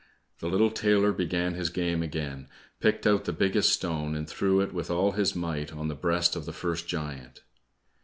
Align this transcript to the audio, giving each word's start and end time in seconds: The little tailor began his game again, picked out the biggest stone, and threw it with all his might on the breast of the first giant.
The 0.39 0.47
little 0.49 0.71
tailor 0.71 1.13
began 1.13 1.53
his 1.53 1.69
game 1.69 2.01
again, 2.01 2.47
picked 2.79 3.05
out 3.05 3.25
the 3.25 3.31
biggest 3.31 3.71
stone, 3.71 4.15
and 4.15 4.27
threw 4.27 4.59
it 4.59 4.73
with 4.73 4.89
all 4.89 5.11
his 5.11 5.35
might 5.35 5.71
on 5.73 5.89
the 5.89 5.93
breast 5.95 6.35
of 6.35 6.45
the 6.47 6.53
first 6.53 6.87
giant. 6.87 7.43